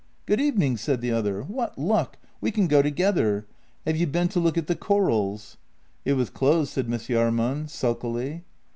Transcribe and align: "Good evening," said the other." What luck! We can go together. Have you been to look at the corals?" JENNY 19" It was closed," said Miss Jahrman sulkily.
"Good 0.25 0.41
evening," 0.41 0.77
said 0.77 0.99
the 1.01 1.11
other." 1.11 1.43
What 1.43 1.77
luck! 1.77 2.17
We 2.41 2.49
can 2.49 2.65
go 2.65 2.81
together. 2.81 3.45
Have 3.85 3.95
you 3.97 4.07
been 4.07 4.29
to 4.29 4.39
look 4.39 4.57
at 4.57 4.65
the 4.65 4.75
corals?" 4.75 5.57
JENNY 6.03 6.03
19" 6.05 6.05
It 6.05 6.13
was 6.19 6.29
closed," 6.31 6.71
said 6.73 6.89
Miss 6.89 7.05
Jahrman 7.07 7.67
sulkily. 7.69 8.41